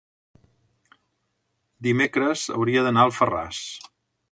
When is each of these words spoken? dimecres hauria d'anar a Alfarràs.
dimecres 1.89 2.47
hauria 2.57 2.85
d'anar 2.87 3.05
a 3.05 3.13
Alfarràs. 3.13 3.63